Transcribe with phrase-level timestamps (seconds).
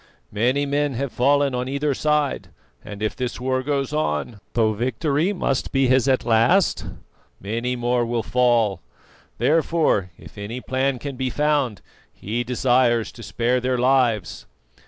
[0.31, 2.47] Many men have fallen on either side,
[2.83, 6.87] and if this war goes on, though victory must be his at last,
[7.39, 8.81] many more will fall.
[9.37, 14.47] Therefore, if any plan can be found, he desires to spare their lives."